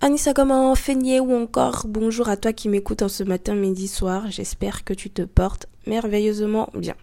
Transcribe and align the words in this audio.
Anissa, 0.00 0.32
comment 0.32 0.76
feigné 0.76 1.18
ou 1.18 1.34
encore 1.34 1.86
bonjour 1.88 2.28
à 2.28 2.36
toi 2.36 2.52
qui 2.52 2.68
m'écoutes 2.68 3.02
en 3.02 3.08
ce 3.08 3.24
matin, 3.24 3.56
midi, 3.56 3.88
soir? 3.88 4.30
J'espère 4.30 4.84
que 4.84 4.94
tu 4.94 5.10
te 5.10 5.22
portes 5.22 5.66
merveilleusement 5.88 6.70
bien. 6.72 6.94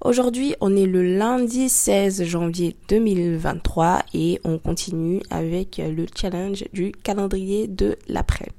Aujourd'hui, 0.00 0.54
on 0.60 0.76
est 0.76 0.86
le 0.86 1.02
lundi 1.02 1.68
16 1.68 2.22
janvier 2.22 2.76
2023 2.88 4.04
et 4.14 4.40
on 4.44 4.58
continue 4.58 5.20
avec 5.30 5.78
le 5.84 6.06
challenge 6.14 6.62
du 6.72 6.92
calendrier 6.92 7.66
de 7.66 7.98
l'après. 8.06 8.50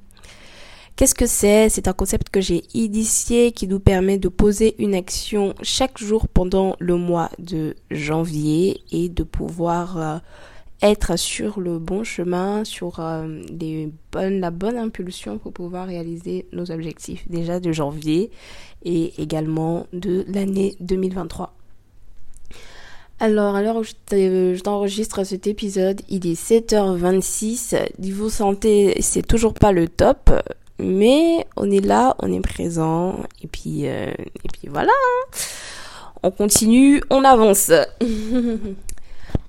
Qu'est-ce 0.96 1.14
que 1.14 1.26
c'est? 1.26 1.70
C'est 1.70 1.88
un 1.88 1.94
concept 1.94 2.28
que 2.28 2.42
j'ai 2.42 2.64
initié 2.74 3.52
qui 3.52 3.66
nous 3.66 3.80
permet 3.80 4.18
de 4.18 4.28
poser 4.28 4.74
une 4.78 4.94
action 4.94 5.54
chaque 5.62 5.96
jour 5.96 6.28
pendant 6.28 6.76
le 6.80 6.96
mois 6.96 7.30
de 7.38 7.76
janvier 7.90 8.82
et 8.92 9.08
de 9.08 9.22
pouvoir 9.22 9.96
euh, 9.96 10.18
être 10.82 11.18
sur 11.18 11.60
le 11.60 11.78
bon 11.78 12.04
chemin, 12.04 12.64
sur 12.64 13.00
euh, 13.00 13.42
la 14.12 14.50
bonne 14.50 14.76
impulsion 14.76 15.38
pour 15.38 15.52
pouvoir 15.52 15.86
réaliser 15.86 16.46
nos 16.52 16.70
objectifs 16.70 17.28
déjà 17.28 17.60
de 17.60 17.72
janvier 17.72 18.30
et 18.84 19.20
également 19.20 19.86
de 19.92 20.24
l'année 20.28 20.76
2023. 20.80 21.54
Alors, 23.20 23.54
alors 23.54 23.82
je 23.84 24.60
t'enregistre 24.60 25.24
cet 25.24 25.46
épisode, 25.46 26.02
il 26.08 26.26
est 26.26 26.40
7h26. 26.40 27.76
Niveau 27.98 28.28
santé, 28.28 28.96
c'est 29.00 29.26
toujours 29.26 29.54
pas 29.54 29.72
le 29.72 29.88
top, 29.88 30.30
mais 30.78 31.46
on 31.56 31.70
est 31.70 31.84
là, 31.84 32.16
on 32.18 32.32
est 32.32 32.40
présent, 32.40 33.20
et 33.42 33.46
puis, 33.46 33.86
euh, 33.86 34.10
et 34.10 34.48
puis 34.52 34.68
voilà. 34.68 34.90
Hein. 34.90 35.38
On 36.24 36.30
continue, 36.30 37.02
on 37.10 37.22
avance. 37.24 37.70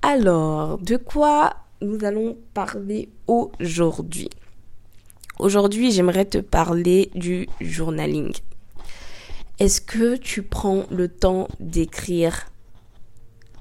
Alors, 0.01 0.77
de 0.77 0.97
quoi 0.97 1.55
nous 1.81 2.03
allons 2.05 2.37
parler 2.53 3.09
aujourd'hui? 3.27 4.29
Aujourd'hui, 5.39 5.91
j'aimerais 5.91 6.25
te 6.25 6.37
parler 6.37 7.11
du 7.15 7.47
journaling. 7.59 8.31
Est-ce 9.59 9.81
que 9.81 10.15
tu 10.15 10.43
prends 10.43 10.85
le 10.91 11.07
temps 11.07 11.47
d'écrire 11.59 12.47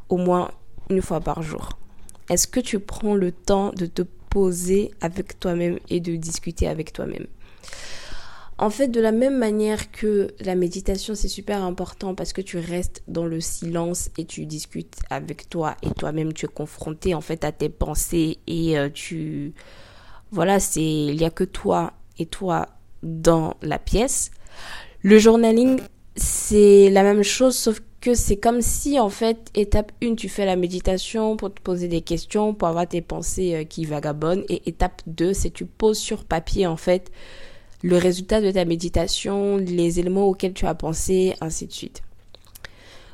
au 0.09 0.17
moins 0.17 0.51
une 0.91 1.03
fois 1.03 1.21
par 1.21 1.43
jour? 1.43 1.71
Est-ce 2.31 2.47
que 2.47 2.61
tu 2.61 2.79
prends 2.79 3.15
le 3.15 3.33
temps 3.33 3.71
de 3.73 3.87
te 3.87 4.03
poser 4.03 4.91
avec 5.01 5.39
toi-même 5.39 5.79
et 5.89 6.01
de 6.01 6.17
discuter 6.17 6.69
avec 6.69 6.93
toi-même? 6.93 7.27
En 8.59 8.71
fait, 8.71 8.89
de 8.89 9.01
la 9.01 9.11
même 9.11 9.37
manière 9.37 9.91
que 9.91 10.29
la 10.41 10.55
méditation, 10.55 11.15
c'est 11.15 11.29
super 11.29 11.65
important 11.65 12.15
parce 12.15 12.33
que 12.33 12.41
tu 12.41 12.59
restes 12.59 13.03
dans 13.09 13.27
le 13.27 13.41
silence 13.41 14.11
et 14.17 14.25
tu 14.25 14.47
discutes 14.47 14.97
avec 15.11 15.49
toi 15.49 15.77
et 15.83 15.91
toi-même, 15.91 16.33
tu 16.33 16.47
es 16.47 16.49
confronté 16.49 17.15
en 17.15 17.21
fait 17.21 17.45
à 17.45 17.53
tes 17.53 17.69
pensées 17.69 18.39
et 18.47 18.79
euh, 18.79 18.89
tu... 18.93 19.55
Voilà, 20.31 20.61
c'est... 20.61 20.83
Il 20.83 21.17
n'y 21.17 21.25
a 21.25 21.31
que 21.31 21.45
toi 21.45 21.95
et 22.19 22.27
toi 22.27 22.69
dans 23.03 23.57
la 23.61 23.79
pièce. 23.79 24.31
Le 25.03 25.19
journaling, 25.19 25.81
c'est 26.17 26.91
la 26.91 27.03
même 27.03 27.25
chose 27.25 27.57
sauf 27.57 27.81
que 28.01 28.15
c'est 28.15 28.37
comme 28.37 28.61
si 28.61 29.01
en 29.01 29.09
fait 29.09 29.51
étape 29.55 29.91
1 30.03 30.15
tu 30.15 30.29
fais 30.29 30.47
la 30.47 30.57
méditation 30.57 31.37
pour 31.37 31.53
te 31.53 31.61
poser 31.61 31.89
des 31.89 32.03
questions 32.03 32.55
pour 32.55 32.69
avoir 32.69 32.87
tes 32.87 33.01
pensées 33.01 33.55
euh, 33.55 33.65
qui 33.65 33.85
vagabondent 33.85 34.45
et 34.49 34.69
étape 34.69 35.03
2 35.07 35.33
c'est 35.33 35.51
tu 35.51 35.65
poses 35.65 35.99
sur 35.99 36.25
papier 36.25 36.67
en 36.67 36.77
fait 36.77 37.11
le 37.85 37.99
résultat 37.99 38.41
de 38.41 38.51
ta 38.51 38.65
méditation, 38.65 39.59
les 39.59 40.01
éléments 40.01 40.27
auxquels 40.27 40.55
tu 40.55 40.65
as 40.65 40.75
pensé, 40.75 41.35
ainsi 41.43 41.67
de 41.67 41.73
suite. 41.73 42.03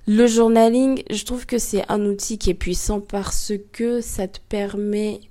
Le 0.07 0.29
journaling, 0.29 1.03
je 1.11 1.25
trouve 1.25 1.45
que 1.45 1.59
c'est 1.59 1.83
un 1.91 2.07
outil 2.07 2.39
qui 2.39 2.51
est 2.51 2.55
puissant 2.55 3.01
parce 3.01 3.53
que 3.73 4.01
ça 4.01 4.29
te 4.29 4.39
permet 4.49 5.23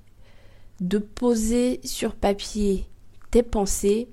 de 0.80 0.98
poser 0.98 1.80
sur 1.84 2.16
papier 2.16 2.84
tes 3.30 3.42
pensées 3.42 4.08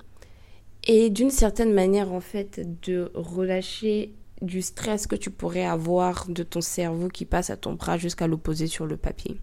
et 0.86 1.10
d'une 1.10 1.30
certaine 1.30 1.74
manière 1.74 2.14
en 2.14 2.22
fait 2.22 2.62
de 2.84 3.12
relâcher 3.14 4.14
du 4.42 4.62
stress 4.62 5.08
que 5.08 5.18
tu 5.18 5.30
pourrais 5.30 5.66
avoir 5.66 6.28
de 6.30 6.44
ton 6.44 6.62
cerveau 6.62 7.10
qui 7.10 7.26
passe 7.26 7.50
à 7.50 7.58
ton 7.58 7.74
bras 7.74 7.98
jusqu'à 7.98 8.30
poser 8.30 8.68
sur 8.68 8.86
le 8.86 8.96
papier. 8.96 9.36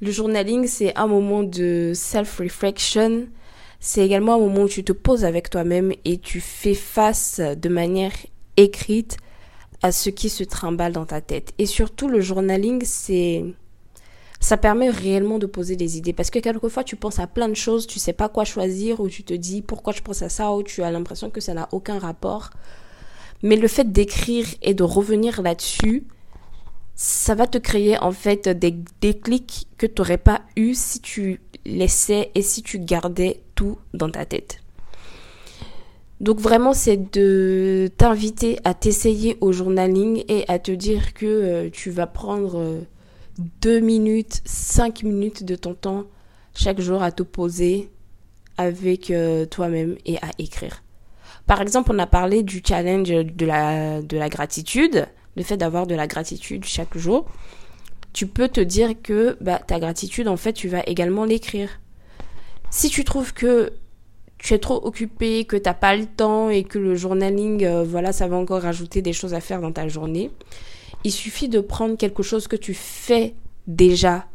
Le 0.00 0.12
journaling, 0.12 0.68
c'est 0.68 0.96
un 0.96 1.08
moment 1.08 1.42
de 1.42 1.90
self-reflection, 1.96 3.26
c'est 3.86 4.04
également 4.04 4.34
un 4.34 4.38
moment 4.40 4.62
où 4.62 4.68
tu 4.68 4.82
te 4.82 4.92
poses 4.92 5.24
avec 5.24 5.48
toi-même 5.48 5.92
et 6.04 6.18
tu 6.18 6.40
fais 6.40 6.74
face 6.74 7.38
de 7.38 7.68
manière 7.68 8.10
écrite 8.56 9.16
à 9.80 9.92
ce 9.92 10.10
qui 10.10 10.28
se 10.28 10.42
trimballe 10.42 10.92
dans 10.92 11.06
ta 11.06 11.20
tête. 11.20 11.52
Et 11.58 11.66
surtout, 11.66 12.08
le 12.08 12.20
journaling, 12.20 12.82
c'est 12.84 13.44
ça 14.40 14.56
permet 14.56 14.90
réellement 14.90 15.38
de 15.38 15.46
poser 15.46 15.76
des 15.76 15.98
idées 15.98 16.12
parce 16.12 16.30
que 16.30 16.40
quelquefois 16.40 16.82
tu 16.82 16.96
penses 16.96 17.20
à 17.20 17.28
plein 17.28 17.48
de 17.48 17.54
choses, 17.54 17.86
tu 17.86 18.00
sais 18.00 18.12
pas 18.12 18.28
quoi 18.28 18.44
choisir 18.44 18.98
ou 18.98 19.08
tu 19.08 19.22
te 19.22 19.34
dis 19.34 19.62
pourquoi 19.62 19.92
je 19.92 20.02
pense 20.02 20.20
à 20.20 20.28
ça 20.30 20.52
ou 20.52 20.64
tu 20.64 20.82
as 20.82 20.90
l'impression 20.90 21.30
que 21.30 21.40
ça 21.40 21.54
n'a 21.54 21.68
aucun 21.70 22.00
rapport. 22.00 22.50
Mais 23.44 23.54
le 23.54 23.68
fait 23.68 23.92
d'écrire 23.92 24.48
et 24.62 24.74
de 24.74 24.82
revenir 24.82 25.42
là-dessus, 25.42 26.08
ça 26.96 27.36
va 27.36 27.46
te 27.46 27.58
créer 27.58 27.96
en 27.98 28.10
fait 28.10 28.48
des 28.48 28.74
déclics 29.00 29.68
que 29.78 29.86
tu 29.86 30.02
n'aurais 30.02 30.18
pas 30.18 30.42
eu 30.56 30.74
si 30.74 31.00
tu 31.00 31.40
laissais 31.64 32.32
et 32.34 32.42
si 32.42 32.64
tu 32.64 32.80
gardais 32.80 33.45
dans 33.94 34.10
ta 34.10 34.24
tête. 34.24 34.60
Donc 36.20 36.40
vraiment, 36.40 36.72
c'est 36.72 37.12
de 37.12 37.90
t'inviter 37.96 38.58
à 38.64 38.72
t'essayer 38.72 39.36
au 39.40 39.52
journaling 39.52 40.24
et 40.28 40.44
à 40.48 40.58
te 40.58 40.72
dire 40.72 41.12
que 41.12 41.26
euh, 41.26 41.70
tu 41.70 41.90
vas 41.90 42.06
prendre 42.06 42.58
euh, 42.58 42.80
deux 43.60 43.80
minutes, 43.80 44.40
cinq 44.46 45.02
minutes 45.02 45.44
de 45.44 45.56
ton 45.56 45.74
temps 45.74 46.04
chaque 46.54 46.80
jour 46.80 47.02
à 47.02 47.12
te 47.12 47.22
poser 47.22 47.90
avec 48.56 49.10
euh, 49.10 49.44
toi-même 49.44 49.96
et 50.06 50.16
à 50.18 50.30
écrire. 50.38 50.82
Par 51.46 51.60
exemple, 51.60 51.90
on 51.92 51.98
a 51.98 52.06
parlé 52.06 52.42
du 52.42 52.62
challenge 52.66 53.08
de 53.10 53.46
la, 53.46 54.00
de 54.00 54.16
la 54.16 54.30
gratitude 54.30 55.06
le 55.36 55.42
fait 55.42 55.56
d'avoir 55.56 55.86
de 55.86 55.94
la 55.94 56.06
gratitude 56.06 56.64
chaque 56.64 56.96
jour, 56.96 57.26
tu 58.12 58.26
peux 58.26 58.48
te 58.48 58.60
dire 58.60 58.94
que 59.00 59.36
bah, 59.40 59.58
ta 59.58 59.78
gratitude, 59.78 60.28
en 60.28 60.36
fait, 60.36 60.54
tu 60.54 60.68
vas 60.68 60.82
également 60.86 61.24
l'écrire. 61.24 61.68
Si 62.70 62.88
tu 62.90 63.04
trouves 63.04 63.32
que 63.32 63.72
tu 64.38 64.54
es 64.54 64.58
trop 64.58 64.84
occupé, 64.84 65.44
que 65.44 65.56
t'as 65.56 65.74
pas 65.74 65.96
le 65.96 66.06
temps 66.06 66.50
et 66.50 66.62
que 66.62 66.78
le 66.78 66.94
journaling, 66.94 67.64
euh, 67.64 67.84
voilà, 67.84 68.12
ça 68.12 68.28
va 68.28 68.36
encore 68.36 68.62
rajouter 68.62 69.02
des 69.02 69.12
choses 69.12 69.34
à 69.34 69.40
faire 69.40 69.60
dans 69.60 69.72
ta 69.72 69.88
journée, 69.88 70.30
il 71.04 71.12
suffit 71.12 71.48
de 71.48 71.60
prendre 71.60 71.96
quelque 71.96 72.22
chose 72.22 72.48
que 72.48 72.56
tu 72.56 72.74
fais 72.74 73.34
déjà 73.66 74.26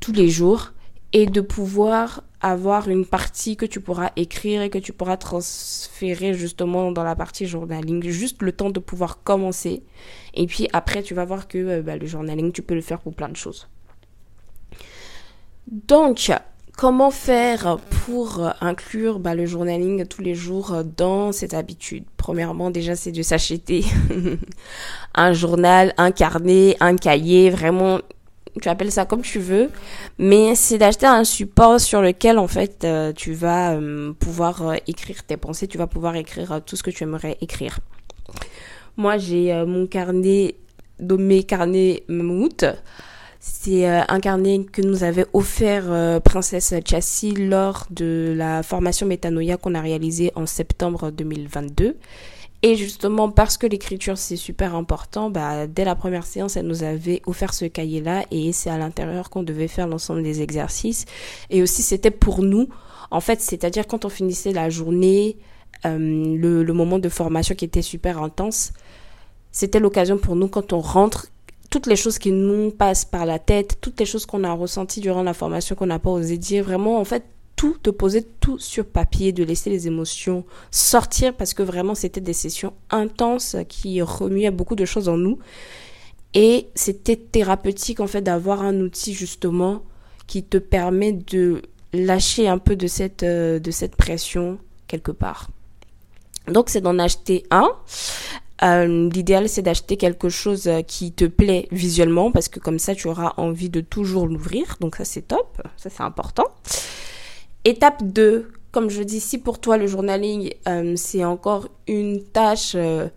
tous 0.00 0.12
les 0.12 0.28
jours 0.28 0.72
et 1.12 1.26
de 1.26 1.40
pouvoir 1.40 2.22
avoir 2.40 2.88
une 2.88 3.06
partie 3.06 3.56
que 3.56 3.66
tu 3.66 3.80
pourras 3.80 4.10
écrire 4.16 4.62
et 4.62 4.70
que 4.70 4.78
tu 4.78 4.92
pourras 4.92 5.16
transférer 5.16 6.34
justement 6.34 6.90
dans 6.90 7.04
la 7.04 7.14
partie 7.14 7.46
journaling. 7.46 8.02
Juste 8.08 8.42
le 8.42 8.52
temps 8.52 8.70
de 8.70 8.80
pouvoir 8.80 9.22
commencer. 9.22 9.82
Et 10.34 10.46
puis 10.46 10.68
après, 10.72 11.02
tu 11.02 11.14
vas 11.14 11.24
voir 11.24 11.46
que 11.46 11.58
euh, 11.58 11.82
bah, 11.82 11.96
le 11.96 12.06
journaling, 12.06 12.52
tu 12.52 12.62
peux 12.62 12.74
le 12.74 12.80
faire 12.80 13.00
pour 13.00 13.14
plein 13.14 13.28
de 13.28 13.36
choses. 13.36 13.68
Donc, 15.70 16.32
comment 16.76 17.10
faire 17.10 17.78
pour 18.04 18.50
inclure 18.60 19.18
bah, 19.18 19.34
le 19.34 19.46
journaling 19.46 20.06
tous 20.06 20.22
les 20.22 20.34
jours 20.34 20.82
dans 20.96 21.32
cette 21.32 21.54
habitude? 21.54 22.04
Premièrement, 22.16 22.70
déjà, 22.70 22.96
c'est 22.96 23.12
de 23.12 23.22
s'acheter 23.22 23.84
un 25.14 25.32
journal, 25.32 25.94
un 25.98 26.10
carnet, 26.10 26.76
un 26.80 26.96
cahier, 26.96 27.50
vraiment 27.50 28.00
tu 28.60 28.68
appelles 28.68 28.92
ça 28.92 29.06
comme 29.06 29.22
tu 29.22 29.38
veux, 29.38 29.70
mais 30.18 30.54
c'est 30.54 30.78
d'acheter 30.78 31.06
un 31.06 31.24
support 31.24 31.80
sur 31.80 32.02
lequel 32.02 32.38
en 32.38 32.48
fait 32.48 32.84
euh, 32.84 33.12
tu 33.12 33.32
vas 33.32 33.72
euh, 33.72 34.12
pouvoir 34.12 34.68
euh, 34.68 34.74
écrire 34.86 35.24
tes 35.24 35.36
pensées, 35.36 35.68
tu 35.68 35.78
vas 35.78 35.86
pouvoir 35.86 36.16
écrire 36.16 36.60
tout 36.64 36.76
ce 36.76 36.82
que 36.82 36.90
tu 36.90 37.04
aimerais 37.04 37.38
écrire. 37.40 37.78
Moi, 38.96 39.16
j'ai 39.16 39.54
mon 39.66 39.86
carnet 39.86 40.56
nommé 41.00 41.44
carnet 41.44 42.04
Mammouth. 42.08 42.66
C'est 43.44 43.86
un 43.86 44.20
carnet 44.20 44.64
que 44.70 44.82
nous 44.82 45.02
avait 45.02 45.26
offert 45.32 46.20
Princesse 46.22 46.72
Chassis 46.88 47.32
lors 47.32 47.88
de 47.90 48.32
la 48.36 48.62
formation 48.62 49.04
Métanoïa 49.04 49.56
qu'on 49.56 49.74
a 49.74 49.80
réalisée 49.80 50.30
en 50.36 50.46
septembre 50.46 51.10
2022. 51.10 51.96
Et 52.62 52.76
justement, 52.76 53.28
parce 53.28 53.58
que 53.58 53.66
l'écriture 53.66 54.16
c'est 54.16 54.36
super 54.36 54.76
important, 54.76 55.28
bah, 55.28 55.66
dès 55.66 55.84
la 55.84 55.96
première 55.96 56.24
séance, 56.24 56.56
elle 56.56 56.68
nous 56.68 56.84
avait 56.84 57.20
offert 57.26 57.52
ce 57.52 57.64
cahier-là 57.64 58.24
et 58.30 58.52
c'est 58.52 58.70
à 58.70 58.78
l'intérieur 58.78 59.28
qu'on 59.28 59.42
devait 59.42 59.66
faire 59.66 59.88
l'ensemble 59.88 60.22
des 60.22 60.40
exercices. 60.40 61.04
Et 61.50 61.62
aussi, 61.62 61.82
c'était 61.82 62.12
pour 62.12 62.42
nous, 62.42 62.68
en 63.10 63.20
fait, 63.20 63.40
c'est-à-dire 63.40 63.88
quand 63.88 64.04
on 64.04 64.08
finissait 64.08 64.52
la 64.52 64.70
journée, 64.70 65.36
euh, 65.84 65.98
le, 65.98 66.62
le 66.62 66.72
moment 66.72 67.00
de 67.00 67.08
formation 67.08 67.56
qui 67.56 67.64
était 67.64 67.82
super 67.82 68.22
intense, 68.22 68.72
c'était 69.50 69.80
l'occasion 69.80 70.16
pour 70.16 70.36
nous 70.36 70.46
quand 70.46 70.72
on 70.72 70.80
rentre 70.80 71.31
toutes 71.72 71.86
les 71.86 71.96
choses 71.96 72.18
qui 72.18 72.32
nous 72.32 72.70
passent 72.70 73.06
par 73.06 73.24
la 73.24 73.38
tête, 73.38 73.78
toutes 73.80 73.98
les 73.98 74.04
choses 74.04 74.26
qu'on 74.26 74.44
a 74.44 74.52
ressenties 74.52 75.00
durant 75.00 75.22
la 75.22 75.32
formation 75.32 75.74
qu'on 75.74 75.86
n'a 75.86 75.98
pas 75.98 76.10
osé 76.10 76.36
dire, 76.36 76.64
vraiment 76.64 77.00
en 77.00 77.04
fait 77.04 77.24
tout, 77.56 77.78
de 77.82 77.90
poser 77.90 78.26
tout 78.40 78.58
sur 78.58 78.84
papier, 78.84 79.32
de 79.32 79.42
laisser 79.42 79.70
les 79.70 79.86
émotions 79.86 80.44
sortir 80.70 81.34
parce 81.34 81.54
que 81.54 81.62
vraiment 81.62 81.94
c'était 81.94 82.20
des 82.20 82.34
sessions 82.34 82.74
intenses 82.90 83.56
qui 83.70 84.02
remuaient 84.02 84.50
beaucoup 84.50 84.76
de 84.76 84.84
choses 84.84 85.08
en 85.08 85.16
nous. 85.16 85.38
Et 86.34 86.68
c'était 86.74 87.16
thérapeutique 87.16 88.00
en 88.00 88.06
fait 88.06 88.20
d'avoir 88.20 88.60
un 88.60 88.78
outil 88.80 89.14
justement 89.14 89.82
qui 90.26 90.44
te 90.44 90.58
permet 90.58 91.12
de 91.12 91.62
lâcher 91.94 92.48
un 92.48 92.58
peu 92.58 92.76
de 92.76 92.86
cette, 92.86 93.22
euh, 93.22 93.58
de 93.58 93.70
cette 93.70 93.96
pression 93.96 94.58
quelque 94.88 95.12
part. 95.12 95.48
Donc 96.48 96.68
c'est 96.68 96.82
d'en 96.82 96.98
acheter 96.98 97.44
un. 97.50 97.70
Euh, 98.62 99.08
l'idéal 99.10 99.48
c'est 99.48 99.62
d'acheter 99.62 99.96
quelque 99.96 100.28
chose 100.28 100.70
qui 100.86 101.12
te 101.12 101.24
plaît 101.24 101.66
visuellement 101.72 102.30
parce 102.30 102.48
que 102.48 102.60
comme 102.60 102.78
ça 102.78 102.94
tu 102.94 103.08
auras 103.08 103.32
envie 103.36 103.70
de 103.70 103.80
toujours 103.80 104.26
l'ouvrir. 104.26 104.76
Donc 104.80 104.96
ça 104.96 105.04
c'est 105.04 105.22
top, 105.22 105.62
ça 105.76 105.90
c'est 105.90 106.02
important. 106.02 106.44
Étape 107.64 108.02
2, 108.02 108.50
comme 108.72 108.90
je 108.90 109.02
dis, 109.02 109.20
si 109.20 109.38
pour 109.38 109.60
toi 109.60 109.76
le 109.76 109.86
journaling, 109.86 110.52
euh, 110.66 110.94
c'est 110.96 111.24
encore 111.24 111.68
une 111.86 112.24
tâche 112.24 112.72
euh, 112.74 113.08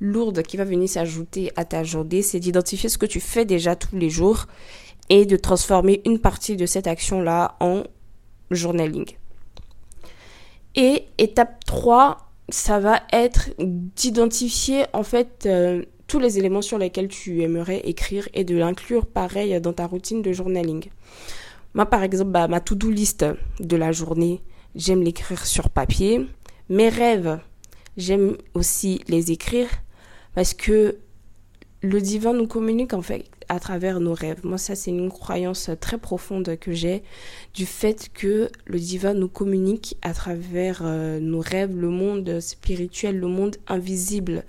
lourde 0.00 0.42
qui 0.42 0.56
va 0.58 0.64
venir 0.64 0.88
s'ajouter 0.88 1.52
à 1.56 1.64
ta 1.64 1.84
journée, 1.84 2.20
c'est 2.20 2.40
d'identifier 2.40 2.88
ce 2.88 2.98
que 2.98 3.06
tu 3.06 3.20
fais 3.20 3.44
déjà 3.44 3.76
tous 3.76 3.96
les 3.96 4.10
jours 4.10 4.46
et 5.08 5.24
de 5.24 5.36
transformer 5.36 6.02
une 6.04 6.18
partie 6.18 6.56
de 6.56 6.66
cette 6.66 6.86
action-là 6.86 7.56
en 7.60 7.84
journaling. 8.50 9.06
Et 10.74 11.04
étape 11.16 11.64
3, 11.64 12.23
ça 12.48 12.78
va 12.78 13.02
être 13.12 13.50
d'identifier 13.58 14.84
en 14.92 15.02
fait 15.02 15.46
euh, 15.46 15.82
tous 16.06 16.18
les 16.18 16.38
éléments 16.38 16.62
sur 16.62 16.78
lesquels 16.78 17.08
tu 17.08 17.42
aimerais 17.42 17.80
écrire 17.84 18.28
et 18.34 18.44
de 18.44 18.56
l'inclure 18.56 19.06
pareil 19.06 19.60
dans 19.60 19.72
ta 19.72 19.86
routine 19.86 20.22
de 20.22 20.32
journaling. 20.32 20.84
Moi, 21.74 21.86
par 21.86 22.02
exemple, 22.02 22.30
bah, 22.30 22.46
ma 22.46 22.60
to-do 22.60 22.90
list 22.90 23.24
de 23.58 23.76
la 23.76 23.90
journée, 23.90 24.42
j'aime 24.74 25.02
l'écrire 25.02 25.44
sur 25.44 25.70
papier. 25.70 26.26
Mes 26.68 26.88
rêves, 26.88 27.40
j'aime 27.96 28.36
aussi 28.54 29.00
les 29.08 29.32
écrire 29.32 29.68
parce 30.34 30.54
que 30.54 30.98
le 31.80 32.00
divin 32.00 32.32
nous 32.32 32.46
communique 32.46 32.94
en 32.94 33.02
fait 33.02 33.24
à 33.48 33.60
travers 33.60 34.00
nos 34.00 34.14
rêves. 34.14 34.40
Moi, 34.44 34.58
ça, 34.58 34.74
c'est 34.74 34.90
une 34.90 35.10
croyance 35.10 35.70
très 35.80 35.98
profonde 35.98 36.56
que 36.58 36.72
j'ai 36.72 37.02
du 37.54 37.66
fait 37.66 38.08
que 38.12 38.48
le 38.66 38.78
divin 38.78 39.14
nous 39.14 39.28
communique 39.28 39.96
à 40.02 40.12
travers 40.12 40.82
euh, 40.84 41.20
nos 41.20 41.40
rêves, 41.40 41.76
le 41.76 41.88
monde 41.88 42.40
spirituel, 42.40 43.18
le 43.18 43.28
monde 43.28 43.56
invisible 43.68 44.44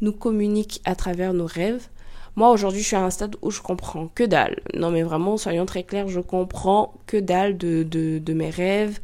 nous 0.00 0.12
communique 0.12 0.80
à 0.84 0.94
travers 0.94 1.34
nos 1.34 1.46
rêves. 1.46 1.88
Moi, 2.36 2.50
aujourd'hui, 2.50 2.80
je 2.80 2.86
suis 2.86 2.96
à 2.96 3.04
un 3.04 3.10
stade 3.10 3.36
où 3.42 3.50
je 3.50 3.60
comprends 3.60 4.08
que 4.08 4.24
dalle. 4.24 4.60
Non, 4.74 4.90
mais 4.90 5.02
vraiment, 5.02 5.36
soyons 5.36 5.66
très 5.66 5.82
clairs, 5.82 6.08
je 6.08 6.20
comprends 6.20 6.94
que 7.06 7.16
dalle 7.16 7.58
de, 7.58 7.82
de, 7.82 8.32
mes 8.32 8.50
rêves. 8.50 9.00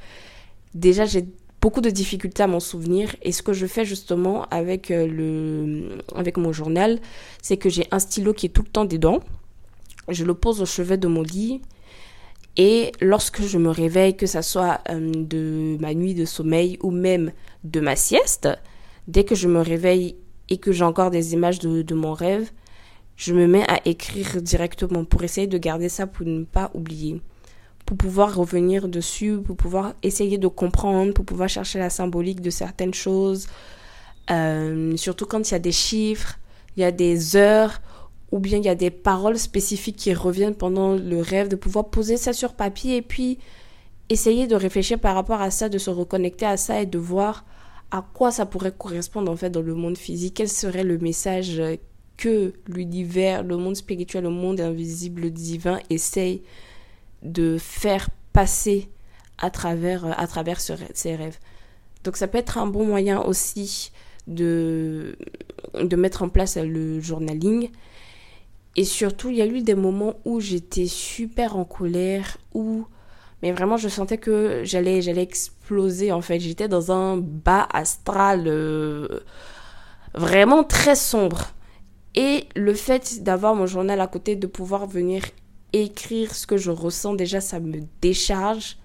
Déjà, 0.75 1.05
j'ai 1.05 1.27
beaucoup 1.61 1.81
de 1.81 1.91
difficultés 1.91 2.43
à 2.43 2.47
m'en 2.47 2.61
souvenir. 2.61 3.15
Et 3.23 3.33
ce 3.33 3.43
que 3.43 3.53
je 3.53 3.67
fais 3.67 3.85
justement 3.85 4.45
avec, 4.51 4.91
euh, 4.91 5.07
le, 5.07 5.99
avec 6.15 6.37
mon 6.37 6.53
journal, 6.53 6.99
c'est 7.43 7.57
que 7.57 7.69
j'ai 7.69 7.87
un 7.91 7.99
stylo 7.99 8.33
qui 8.33 8.47
est 8.47 8.51
tout 8.51 8.63
le 8.63 8.69
temps 8.69 8.85
dedans. 8.85 9.21
Je 10.09 10.25
le 10.25 10.35
pose 10.35 10.61
au 10.63 10.67
chevet 10.67 10.97
de 10.97 11.09
mon 11.09 11.23
lit. 11.23 11.63
Et 12.57 12.93
lorsque 13.01 13.43
je 13.43 13.59
me 13.59 13.69
réveille, 13.69 14.17
que 14.17 14.27
ça 14.27 14.43
soit 14.43 14.81
euh, 14.89 15.13
de 15.15 15.77
ma 15.81 15.93
nuit 15.93 16.15
de 16.15 16.25
sommeil 16.25 16.79
ou 16.83 16.91
même 16.91 17.33
de 17.65 17.81
ma 17.81 17.97
sieste, 17.97 18.49
dès 19.09 19.25
que 19.25 19.35
je 19.35 19.49
me 19.49 19.61
réveille 19.61 20.17
et 20.49 20.59
que 20.59 20.73
j'ai 20.73 20.85
encore 20.85 21.11
des 21.11 21.35
images 21.35 21.59
de, 21.59 21.83
de 21.83 21.95
mon 21.95 22.15
rêve, 22.15 22.51
je 23.17 23.35
me 23.35 23.47
mets 23.47 23.65
à 23.69 23.81
écrire 23.85 24.41
directement 24.41 25.05
pour 25.05 25.23
essayer 25.25 25.47
de 25.47 25.59
garder 25.59 25.89
ça 25.89 26.07
pour 26.07 26.27
ne 26.27 26.45
pas 26.45 26.71
oublier. 26.75 27.21
Pour 27.87 27.97
pouvoir 27.97 28.35
revenir 28.35 28.89
dessus, 28.89 29.39
pour 29.45 29.57
pouvoir 29.57 29.95
essayer 30.03 30.39
de 30.39 30.49
comprendre, 30.49 31.15
pour 31.15 31.25
pouvoir 31.25 31.49
chercher 31.49 31.79
la 31.79 31.89
symbolique 31.89 32.41
de 32.41 32.51
certaines 32.51 32.95
choses. 32.95 33.47
Euh, 34.31 34.97
surtout 34.97 35.25
quand 35.25 35.49
il 35.49 35.53
y 35.53 35.55
a 35.55 35.61
des 35.61 35.73
chiffres, 35.73 36.39
il 36.77 36.81
y 36.81 36.85
a 36.85 36.91
des 36.91 37.37
heures, 37.37 37.81
ou 38.33 38.39
bien 38.39 38.59
il 38.59 38.65
y 38.65 38.69
a 38.69 38.75
des 38.75 38.91
paroles 38.91 39.39
spécifiques 39.39 39.97
qui 39.97 40.13
reviennent 40.13 40.55
pendant 40.55 40.95
le 40.95 41.21
rêve, 41.21 41.49
de 41.49 41.57
pouvoir 41.57 41.87
poser 41.87 42.17
ça 42.17 42.33
sur 42.33 42.55
papier 42.55 42.97
et 42.97 43.03
puis 43.03 43.39
essayer 44.09 44.47
de 44.47 44.55
réfléchir 44.55 44.99
par 44.99 45.15
rapport 45.15 45.41
à 45.41 45.51
ça, 45.51 45.69
de 45.69 45.79
se 45.79 45.91
reconnecter 45.91 46.47
à 46.47 46.57
ça 46.57 46.81
et 46.81 46.87
de 46.87 46.99
voir 46.99 47.45
à 47.91 48.05
quoi 48.15 48.33
ça 48.33 48.47
pourrait 48.47 48.75
correspondre 48.77 49.31
en 49.31 49.37
fait 49.37 49.51
dans 49.51 49.63
le 49.63 49.75
monde 49.75 49.97
physique, 49.97 50.35
quel 50.35 50.49
serait 50.49 50.85
le 50.85 50.99
message 50.99 51.63
que 52.17 52.53
l'univers, 52.67 53.43
le 53.43 53.57
monde 53.57 53.77
spirituel, 53.77 54.25
le 54.25 54.31
monde 54.31 54.61
invisible, 54.61 55.23
le 55.23 55.31
divin 55.31 55.79
essaye 55.91 56.43
de 57.27 57.59
faire 57.59 58.09
passer 58.33 58.89
à 59.39 59.51
travers, 59.51 60.19
à 60.19 60.27
travers 60.27 60.61
ces 60.61 61.17
rêves. 61.17 61.39
Donc 62.05 62.17
ça 62.17 62.29
peut 62.29 62.39
être 62.39 62.59
un 62.59 62.67
bon 62.67 62.87
moyen 62.87 63.21
aussi 63.21 63.93
de, 64.27 65.17
de 65.75 65.97
mettre 65.97 66.23
en 66.23 66.29
place 66.29 66.57
le 66.57 67.01
journaling. 67.01 67.71
Et 68.77 68.85
surtout, 68.85 69.31
il 69.31 69.37
y 69.37 69.43
a 69.43 69.47
eu 69.47 69.63
des 69.63 69.75
moments 69.75 70.15
où 70.25 70.41
j'étais 70.41 70.87
super 70.87 71.57
en 71.57 71.65
colère, 71.65 72.37
où 72.55 72.87
mais 73.43 73.53
vraiment 73.53 73.77
je 73.77 73.89
sentais 73.89 74.19
que 74.19 74.63
j'allais 74.65 75.03
j'allais 75.03 75.23
exploser 75.23 76.13
en 76.13 76.23
fait. 76.23 76.39
J'étais 76.41 76.69
dans 76.69 76.93
un 76.93 77.17
bas 77.17 77.69
astral 77.73 78.45
euh, 78.47 79.21
vraiment 80.15 80.65
très 80.65 80.95
sombre. 80.95 81.53
Et 82.15 82.47
le 82.55 82.73
fait 82.73 83.23
d'avoir 83.23 83.55
mon 83.55 83.67
journal 83.67 84.01
à 84.01 84.07
côté, 84.07 84.37
de 84.37 84.47
pouvoir 84.47 84.87
venir 84.87 85.23
écrire 85.83 86.35
ce 86.35 86.47
que 86.47 86.57
je 86.57 86.71
ressens, 86.71 87.15
déjà, 87.15 87.41
ça 87.41 87.61
me 87.61 87.81
décharge. 88.01 88.77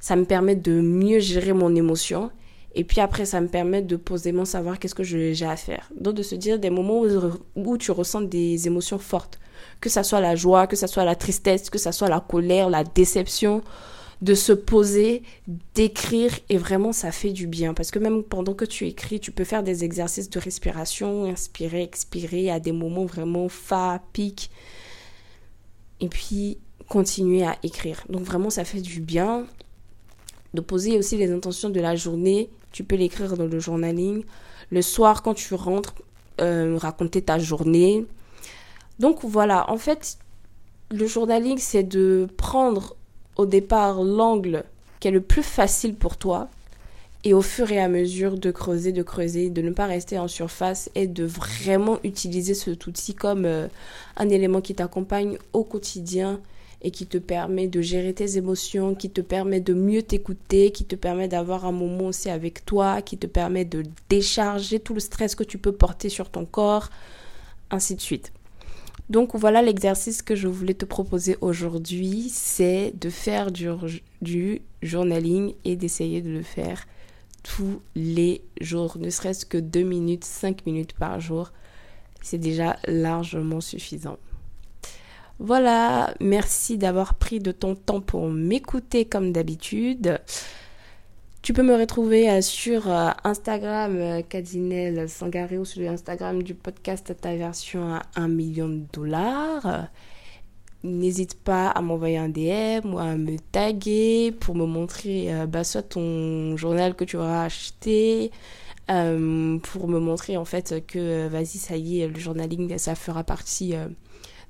Ça 0.00 0.16
me 0.16 0.24
permet 0.24 0.56
de 0.56 0.80
mieux 0.80 1.18
gérer 1.18 1.52
mon 1.52 1.74
émotion. 1.74 2.30
Et 2.74 2.84
puis 2.84 3.00
après, 3.00 3.24
ça 3.24 3.40
me 3.40 3.48
permet 3.48 3.82
de 3.82 3.96
posément 3.96 4.44
savoir 4.44 4.78
qu'est-ce 4.78 4.94
que 4.94 5.04
j'ai 5.04 5.34
à 5.44 5.56
faire. 5.56 5.90
Donc, 5.98 6.14
de 6.14 6.22
se 6.22 6.34
dire 6.34 6.58
des 6.58 6.70
moments 6.70 7.00
où, 7.00 7.08
où, 7.54 7.78
tu 7.78 7.90
ressens 7.90 8.22
des 8.22 8.66
émotions 8.66 8.98
fortes. 8.98 9.38
Que 9.80 9.88
ça 9.88 10.02
soit 10.02 10.20
la 10.20 10.34
joie, 10.34 10.66
que 10.66 10.76
ça 10.76 10.86
soit 10.86 11.04
la 11.04 11.14
tristesse, 11.14 11.70
que 11.70 11.78
ça 11.78 11.92
soit 11.92 12.08
la 12.08 12.20
colère, 12.20 12.68
la 12.68 12.84
déception 12.84 13.62
de 14.22 14.34
se 14.34 14.52
poser, 14.52 15.22
d'écrire 15.74 16.32
et 16.48 16.56
vraiment 16.56 16.92
ça 16.92 17.12
fait 17.12 17.32
du 17.32 17.46
bien 17.46 17.74
parce 17.74 17.90
que 17.90 17.98
même 17.98 18.22
pendant 18.22 18.54
que 18.54 18.64
tu 18.64 18.86
écris, 18.86 19.20
tu 19.20 19.32
peux 19.32 19.44
faire 19.44 19.62
des 19.62 19.84
exercices 19.84 20.30
de 20.30 20.38
respiration, 20.38 21.24
inspirer, 21.24 21.82
expirer 21.82 22.50
à 22.50 22.58
des 22.58 22.72
moments 22.72 23.04
vraiment 23.04 23.50
fa, 23.50 24.00
pic 24.14 24.50
et 26.04 26.08
puis 26.08 26.58
continuer 26.88 27.44
à 27.44 27.56
écrire. 27.62 28.04
Donc 28.08 28.22
vraiment 28.22 28.50
ça 28.50 28.64
fait 28.64 28.80
du 28.80 29.00
bien 29.00 29.46
de 30.52 30.60
poser 30.60 30.98
aussi 30.98 31.16
les 31.16 31.32
intentions 31.32 31.70
de 31.70 31.80
la 31.80 31.96
journée, 31.96 32.48
tu 32.70 32.84
peux 32.84 32.96
l'écrire 32.96 33.36
dans 33.36 33.46
le 33.46 33.58
journaling. 33.58 34.24
Le 34.70 34.82
soir 34.82 35.22
quand 35.22 35.34
tu 35.34 35.54
rentres, 35.54 35.94
euh, 36.40 36.76
raconter 36.78 37.22
ta 37.22 37.38
journée. 37.38 38.06
Donc 38.98 39.24
voilà, 39.24 39.68
en 39.70 39.76
fait, 39.76 40.18
le 40.90 41.06
journaling, 41.06 41.58
c'est 41.58 41.82
de 41.82 42.28
prendre 42.36 42.96
au 43.36 43.46
départ 43.46 44.02
l'angle 44.02 44.64
qui 45.00 45.08
est 45.08 45.10
le 45.10 45.20
plus 45.20 45.42
facile 45.42 45.94
pour 45.94 46.16
toi 46.16 46.48
et 47.24 47.32
au 47.32 47.40
fur 47.40 47.72
et 47.72 47.80
à 47.80 47.88
mesure 47.88 48.38
de 48.38 48.50
creuser, 48.50 48.92
de 48.92 49.02
creuser, 49.02 49.48
de 49.48 49.62
ne 49.62 49.70
pas 49.70 49.86
rester 49.86 50.18
en 50.18 50.28
surface 50.28 50.90
et 50.94 51.06
de 51.06 51.24
vraiment 51.24 51.98
utiliser 52.04 52.52
cet 52.52 52.86
outil 52.86 53.14
comme 53.14 53.46
euh, 53.46 53.66
un 54.16 54.28
élément 54.28 54.60
qui 54.60 54.74
t'accompagne 54.74 55.38
au 55.54 55.64
quotidien 55.64 56.40
et 56.82 56.90
qui 56.90 57.06
te 57.06 57.16
permet 57.16 57.66
de 57.66 57.80
gérer 57.80 58.12
tes 58.12 58.36
émotions, 58.36 58.94
qui 58.94 59.08
te 59.08 59.22
permet 59.22 59.60
de 59.60 59.72
mieux 59.72 60.02
t'écouter, 60.02 60.70
qui 60.70 60.84
te 60.84 60.96
permet 60.96 61.28
d'avoir 61.28 61.64
un 61.64 61.72
moment 61.72 62.08
aussi 62.08 62.28
avec 62.28 62.66
toi, 62.66 63.00
qui 63.00 63.16
te 63.16 63.26
permet 63.26 63.64
de 63.64 63.84
décharger 64.10 64.78
tout 64.80 64.92
le 64.92 65.00
stress 65.00 65.34
que 65.34 65.44
tu 65.44 65.56
peux 65.56 65.72
porter 65.72 66.10
sur 66.10 66.28
ton 66.28 66.44
corps, 66.44 66.90
ainsi 67.70 67.94
de 67.94 68.02
suite. 68.02 68.34
Donc 69.08 69.34
voilà 69.34 69.62
l'exercice 69.62 70.20
que 70.20 70.34
je 70.34 70.46
voulais 70.46 70.74
te 70.74 70.84
proposer 70.84 71.38
aujourd'hui, 71.40 72.28
c'est 72.30 72.92
de 73.00 73.08
faire 73.08 73.50
du, 73.50 73.66
du 74.20 74.60
journaling 74.82 75.54
et 75.64 75.76
d'essayer 75.76 76.20
de 76.20 76.30
le 76.30 76.42
faire 76.42 76.84
tous 77.44 77.80
les 77.94 78.42
jours, 78.60 78.98
ne 78.98 79.10
serait-ce 79.10 79.46
que 79.46 79.58
2 79.58 79.82
minutes, 79.82 80.24
5 80.24 80.66
minutes 80.66 80.94
par 80.94 81.20
jour, 81.20 81.52
c'est 82.22 82.38
déjà 82.38 82.76
largement 82.88 83.60
suffisant. 83.60 84.16
Voilà, 85.38 86.14
merci 86.20 86.78
d'avoir 86.78 87.14
pris 87.14 87.38
de 87.38 87.52
ton 87.52 87.76
temps 87.76 88.00
pour 88.00 88.28
m'écouter 88.28 89.04
comme 89.04 89.30
d'habitude. 89.30 90.20
Tu 91.42 91.52
peux 91.52 91.62
me 91.62 91.74
retrouver 91.74 92.30
euh, 92.30 92.40
sur 92.40 92.90
euh, 92.90 93.10
Instagram, 93.22 94.22
Cadinel 94.30 95.00
euh, 95.00 95.08
Sangaré, 95.08 95.58
ou 95.58 95.66
sur 95.66 95.82
l'Instagram 95.82 96.42
du 96.42 96.54
podcast 96.54 97.14
Ta 97.20 97.36
version 97.36 97.92
à 97.92 98.02
1 98.16 98.28
million 98.28 98.68
de 98.68 98.84
dollars. 98.90 99.88
N'hésite 100.84 101.34
pas 101.34 101.70
à 101.70 101.80
m'envoyer 101.80 102.18
un 102.18 102.28
DM 102.28 102.92
ou 102.92 102.98
à 102.98 103.16
me 103.16 103.38
taguer 103.52 104.32
pour 104.38 104.54
me 104.54 104.66
montrer 104.66 105.30
bah, 105.48 105.64
soit 105.64 105.82
ton 105.82 106.56
journal 106.56 106.94
que 106.94 107.04
tu 107.04 107.16
auras 107.16 107.44
acheté, 107.44 108.30
pour 108.86 109.88
me 109.88 109.98
montrer 109.98 110.36
en 110.36 110.44
fait 110.44 110.84
que 110.86 111.26
vas-y, 111.28 111.58
ça 111.58 111.76
y 111.76 112.00
est, 112.00 112.08
le 112.08 112.18
journaling, 112.18 112.76
ça 112.76 112.94
fera 112.94 113.24
partie 113.24 113.74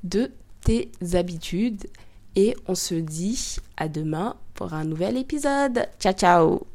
de 0.02 0.32
tes 0.64 0.90
habitudes. 1.12 1.86
Et 2.36 2.56
on 2.66 2.74
se 2.74 2.94
dit 2.94 3.56
à 3.76 3.88
demain 3.88 4.36
pour 4.54 4.74
un 4.74 4.84
nouvel 4.84 5.16
épisode. 5.16 5.88
Ciao 6.00 6.12
ciao 6.12 6.73